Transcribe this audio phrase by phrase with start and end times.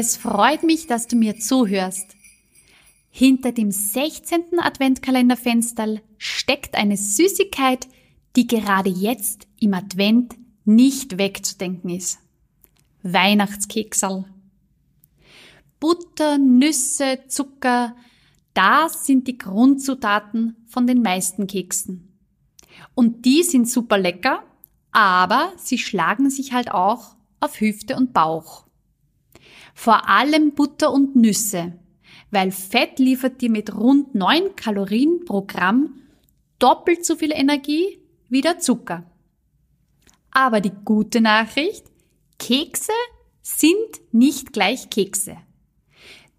[0.00, 2.14] Es freut mich, dass du mir zuhörst.
[3.10, 4.60] Hinter dem 16.
[4.60, 7.88] Adventkalenderfensterl steckt eine Süßigkeit,
[8.36, 12.20] die gerade jetzt im Advent nicht wegzudenken ist.
[13.02, 14.26] Weihnachtskeksal.
[15.80, 17.96] Butter, Nüsse, Zucker,
[18.54, 22.16] das sind die Grundzutaten von den meisten Keksen.
[22.94, 24.44] Und die sind super lecker,
[24.92, 28.67] aber sie schlagen sich halt auch auf Hüfte und Bauch.
[29.80, 31.72] Vor allem Butter und Nüsse,
[32.32, 36.00] weil Fett liefert dir mit rund 9 Kalorien pro Gramm
[36.58, 39.04] doppelt so viel Energie wie der Zucker.
[40.32, 41.84] Aber die gute Nachricht,
[42.40, 42.90] Kekse
[43.40, 45.36] sind nicht gleich Kekse.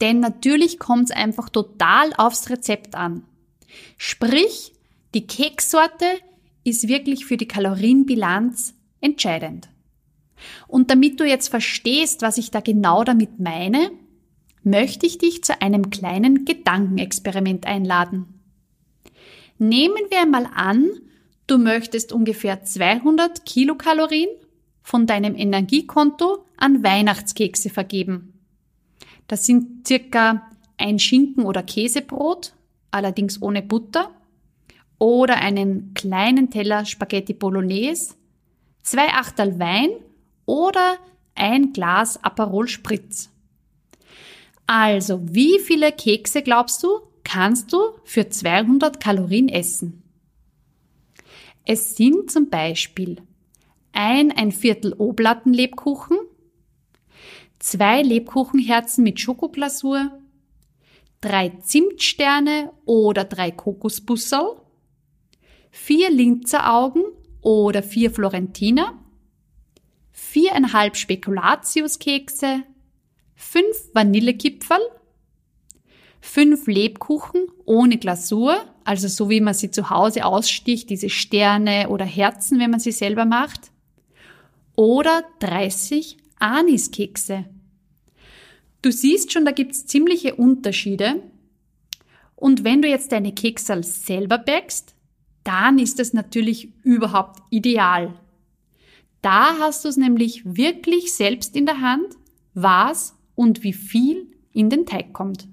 [0.00, 3.22] Denn natürlich kommt es einfach total aufs Rezept an.
[3.98, 4.72] Sprich,
[5.12, 6.06] die Kekssorte
[6.64, 9.68] ist wirklich für die Kalorienbilanz entscheidend.
[10.68, 13.90] Und damit du jetzt verstehst, was ich da genau damit meine,
[14.62, 18.26] möchte ich dich zu einem kleinen Gedankenexperiment einladen.
[19.58, 20.90] Nehmen wir einmal an,
[21.46, 24.28] du möchtest ungefähr 200 Kilokalorien
[24.82, 28.34] von deinem Energiekonto an Weihnachtskekse vergeben.
[29.28, 32.52] Das sind circa ein Schinken- oder Käsebrot,
[32.90, 34.10] allerdings ohne Butter,
[34.98, 38.14] oder einen kleinen Teller Spaghetti Bolognese,
[38.82, 39.90] zwei Achtel Wein
[40.46, 40.96] oder
[41.34, 43.30] ein Glas Aperol Spritz.
[44.66, 50.02] Also, wie viele Kekse glaubst du, kannst du für 200 Kalorien essen?
[51.64, 53.22] Es sind zum Beispiel
[53.92, 56.18] ein ein Viertel Oblattenlebkuchen,
[57.58, 60.10] zwei Lebkuchenherzen mit Schokoglasur,
[61.20, 64.60] drei Zimtsterne oder drei Kokosbusserl,
[65.70, 67.04] vier Linzeraugen
[67.40, 68.94] oder vier Florentiner,
[70.36, 72.62] viereinhalb Spekulatiuskekse,
[73.36, 74.82] fünf Vanillekipferl,
[76.20, 82.04] fünf Lebkuchen ohne Glasur, also so wie man sie zu Hause aussticht, diese Sterne oder
[82.04, 83.70] Herzen, wenn man sie selber macht,
[84.74, 87.46] oder 30 Aniskekse.
[88.82, 91.22] Du siehst schon, da gibt's ziemliche Unterschiede.
[92.34, 94.94] Und wenn du jetzt deine Keksal selber bäckst,
[95.44, 98.20] dann ist es natürlich überhaupt ideal.
[99.26, 102.14] Da hast du es nämlich wirklich selbst in der Hand,
[102.54, 105.48] was und wie viel in den Teig kommt.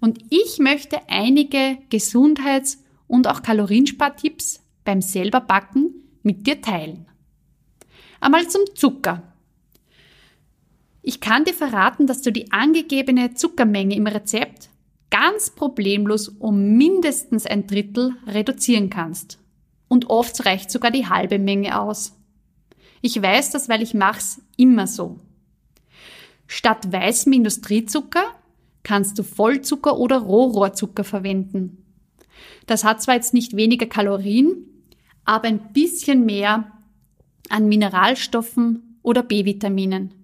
[0.00, 7.06] Und ich möchte einige Gesundheits- und auch Kalorienspartipps beim selber Backen mit dir teilen.
[8.20, 9.24] Einmal zum Zucker.
[11.02, 14.70] Ich kann dir verraten, dass du die angegebene Zuckermenge im Rezept
[15.10, 19.40] ganz problemlos um mindestens ein Drittel reduzieren kannst.
[19.88, 22.12] Und oft reicht sogar die halbe Menge aus.
[23.06, 25.20] Ich weiß das, weil ich mach's immer so.
[26.46, 28.24] Statt weißem Industriezucker
[28.82, 31.84] kannst du Vollzucker oder Rohrohrzucker verwenden.
[32.64, 34.56] Das hat zwar jetzt nicht weniger Kalorien,
[35.26, 36.72] aber ein bisschen mehr
[37.50, 40.14] an Mineralstoffen oder B-Vitaminen.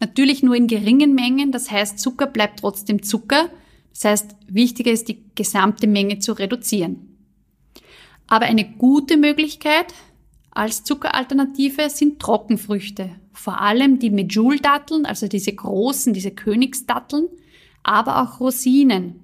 [0.00, 3.48] Natürlich nur in geringen Mengen, das heißt Zucker bleibt trotzdem Zucker,
[3.92, 7.16] das heißt wichtiger ist die gesamte Menge zu reduzieren.
[8.26, 9.94] Aber eine gute Möglichkeit,
[10.54, 17.28] als Zuckeralternative sind Trockenfrüchte, vor allem die Medjool-Datteln, also diese großen, diese Königsdatteln,
[17.82, 19.20] aber auch Rosinen.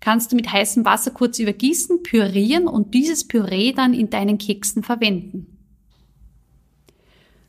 [0.00, 4.82] Kannst du mit heißem Wasser kurz übergießen, pürieren und dieses Püree dann in deinen Keksen
[4.82, 5.46] verwenden.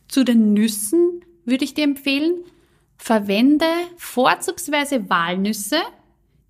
[0.07, 2.35] Zu den Nüssen würde ich dir empfehlen,
[2.95, 5.81] verwende vorzugsweise Walnüsse,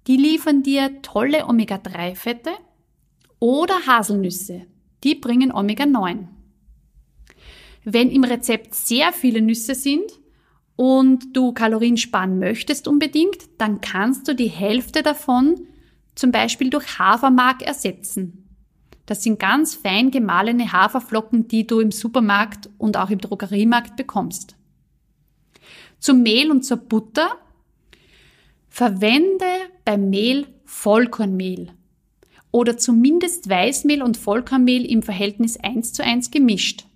[0.06, 2.51] die liefern dir tolle Omega-3-Fette
[3.39, 4.68] oder Haselnüsse,
[5.03, 6.37] die bringen Omega-9.
[7.89, 10.12] Wenn im Rezept sehr viele Nüsse sind
[10.75, 15.56] und du Kalorien sparen möchtest unbedingt, dann kannst du die Hälfte davon
[16.13, 18.50] zum Beispiel durch Hafermark ersetzen.
[19.06, 24.57] Das sind ganz fein gemahlene Haferflocken, die du im Supermarkt und auch im Drogeriemarkt bekommst.
[25.98, 27.38] Zum Mehl und zur Butter
[28.68, 29.45] verwende
[29.86, 31.72] beim Mehl Vollkornmehl
[32.51, 36.87] oder zumindest Weißmehl und Vollkornmehl im Verhältnis 1 zu 1 gemischt.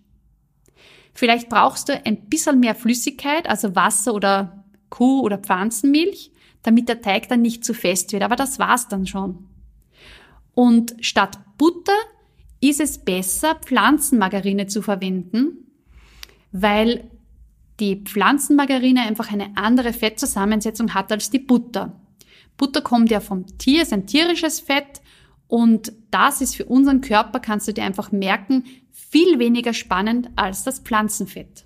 [1.13, 6.31] Vielleicht brauchst du ein bisschen mehr Flüssigkeit, also Wasser oder Kuh- oder Pflanzenmilch,
[6.63, 8.23] damit der Teig dann nicht zu fest wird.
[8.23, 9.47] Aber das war's dann schon.
[10.53, 11.97] Und statt Butter
[12.59, 15.65] ist es besser, Pflanzenmargarine zu verwenden,
[16.51, 17.09] weil
[17.79, 21.99] die Pflanzenmargarine einfach eine andere Fettzusammensetzung hat als die Butter.
[22.57, 25.01] Butter kommt ja vom Tier, ist ein tierisches Fett
[25.47, 30.63] und das ist für unseren Körper, kannst du dir einfach merken, viel weniger spannend als
[30.63, 31.65] das Pflanzenfett.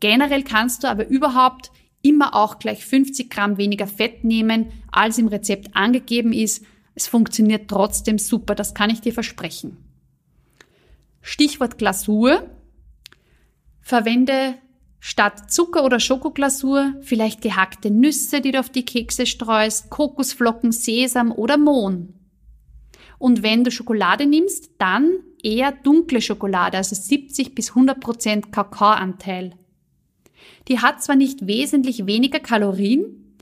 [0.00, 1.70] Generell kannst du aber überhaupt
[2.02, 6.64] immer auch gleich 50 Gramm weniger Fett nehmen, als im Rezept angegeben ist.
[6.94, 9.76] Es funktioniert trotzdem super, das kann ich dir versprechen.
[11.20, 12.50] Stichwort Glasur.
[13.80, 14.56] Verwende
[14.98, 21.32] statt Zucker oder Schokoglasur vielleicht gehackte Nüsse, die du auf die Kekse streust, Kokosflocken, Sesam
[21.32, 22.14] oder Mohn.
[23.18, 29.52] Und wenn du Schokolade nimmst, dann eher dunkle Schokolade, also 70 bis 100 Prozent Kakaoanteil.
[30.68, 33.36] Die hat zwar nicht wesentlich weniger Kalorien,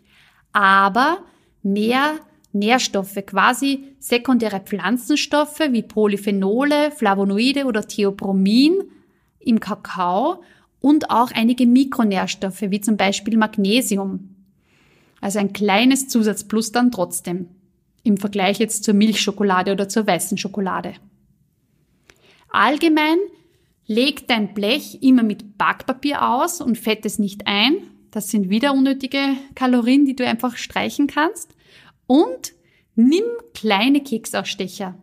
[0.52, 1.18] aber
[1.62, 2.18] mehr
[2.52, 8.82] Nährstoffe, quasi sekundäre Pflanzenstoffe wie Polyphenole, Flavonoide oder Theobromin
[9.38, 10.42] im Kakao
[10.80, 14.34] und auch einige Mikronährstoffe wie zum Beispiel Magnesium.
[15.20, 17.48] Also ein kleines Zusatzplus dann trotzdem
[18.02, 20.94] im Vergleich jetzt zur Milchschokolade oder zur weißen Schokolade.
[22.52, 23.18] Allgemein
[23.86, 27.74] leg dein Blech immer mit Backpapier aus und fett es nicht ein.
[28.10, 31.54] Das sind wieder unnötige Kalorien, die du einfach streichen kannst.
[32.06, 32.52] Und
[32.94, 33.24] nimm
[33.54, 34.96] kleine Keksausstecher.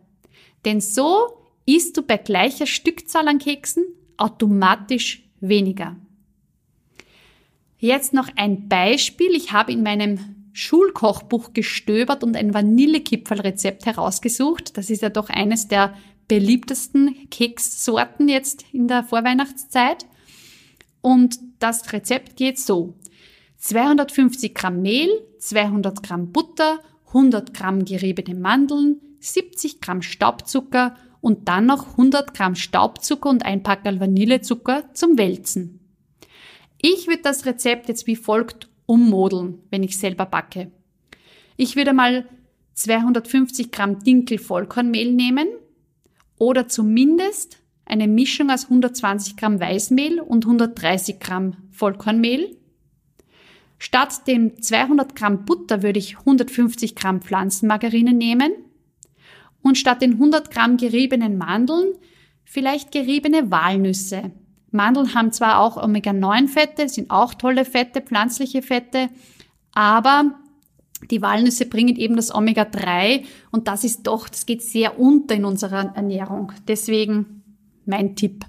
[0.64, 3.84] Denn so isst du bei gleicher Stückzahl an Keksen
[4.16, 5.96] automatisch weniger.
[7.78, 9.34] Jetzt noch ein Beispiel.
[9.34, 10.18] Ich habe in meinem
[10.52, 14.76] Schulkochbuch gestöbert und ein Vanillekipferlrezept herausgesucht.
[14.76, 15.94] Das ist ja doch eines der
[16.28, 20.06] beliebtesten Kekssorten jetzt in der Vorweihnachtszeit.
[21.00, 22.94] Und das Rezept geht so.
[23.56, 26.78] 250 Gramm Mehl, 200 Gramm Butter,
[27.08, 33.62] 100 Gramm geriebene Mandeln, 70 Gramm Staubzucker und dann noch 100 Gramm Staubzucker und ein
[33.62, 35.80] Packerl Vanillezucker zum Wälzen.
[36.80, 40.70] Ich würde das Rezept jetzt wie folgt ummodeln, wenn ich selber backe.
[41.56, 42.28] Ich würde mal
[42.74, 45.48] 250 Gramm Dinkel Vollkornmehl nehmen,
[46.38, 52.56] oder zumindest eine Mischung aus 120 Gramm Weißmehl und 130 Gramm Vollkornmehl.
[53.78, 58.52] Statt dem 200 Gramm Butter würde ich 150 Gramm Pflanzenmargarine nehmen
[59.62, 61.94] und statt den 100 Gramm geriebenen Mandeln
[62.44, 64.32] vielleicht geriebene Walnüsse.
[64.70, 69.08] Mandeln haben zwar auch Omega-9-Fette, sind auch tolle Fette, pflanzliche Fette,
[69.72, 70.34] aber
[71.10, 75.44] die Walnüsse bringen eben das Omega-3 und das ist doch, das geht sehr unter in
[75.44, 76.52] unserer Ernährung.
[76.66, 77.42] Deswegen
[77.84, 78.44] mein Tipp.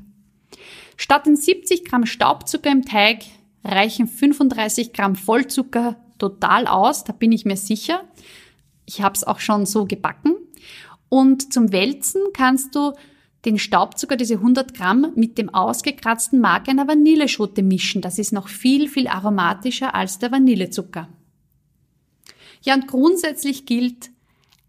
[0.97, 3.19] Statt den 70 Gramm Staubzucker im Teig
[3.63, 8.03] reichen 35 Gramm Vollzucker total aus, da bin ich mir sicher.
[8.85, 10.35] Ich habe es auch schon so gebacken.
[11.07, 12.93] Und zum Wälzen kannst du
[13.45, 18.01] den Staubzucker, diese 100 Gramm, mit dem ausgekratzten Mark einer Vanilleschote mischen.
[18.01, 21.07] Das ist noch viel, viel aromatischer als der Vanillezucker.
[22.61, 24.11] Ja, und grundsätzlich gilt,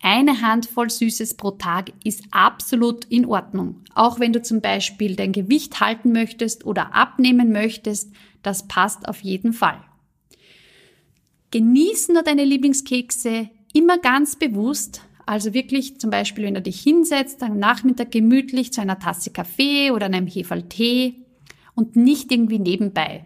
[0.03, 3.83] eine Handvoll Süßes pro Tag ist absolut in Ordnung.
[3.95, 8.11] Auch wenn du zum Beispiel dein Gewicht halten möchtest oder abnehmen möchtest,
[8.43, 9.83] das passt auf jeden Fall.
[11.51, 17.43] Genießen nur deine Lieblingskekse immer ganz bewusst, also wirklich zum Beispiel, wenn du dich hinsetzt,
[17.43, 21.27] am Nachmittag gemütlich zu einer Tasse Kaffee oder einem Hefaltee
[21.75, 23.25] und nicht irgendwie nebenbei.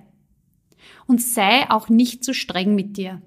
[1.06, 3.22] Und sei auch nicht zu streng mit dir.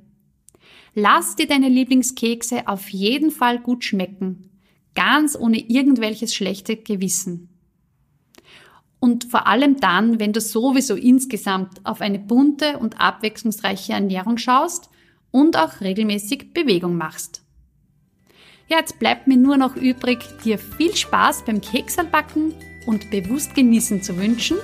[1.00, 4.50] Lass dir deine Lieblingskekse auf jeden Fall gut schmecken,
[4.96, 7.50] ganz ohne irgendwelches schlechte Gewissen.
[9.00, 14.90] Und vor allem dann, wenn du sowieso insgesamt auf eine bunte und abwechslungsreiche Ernährung schaust
[15.30, 17.44] und auch regelmäßig Bewegung machst.
[18.68, 22.56] Ja, jetzt bleibt mir nur noch übrig, dir viel Spaß beim Keksalbacken
[22.88, 24.58] und bewusst genießen zu wünschen.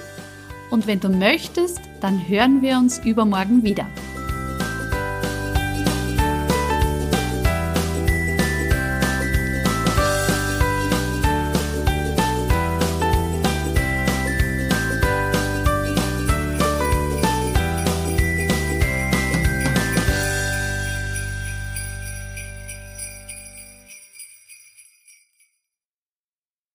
[0.72, 3.88] Und wenn du möchtest, dann hören wir uns übermorgen wieder.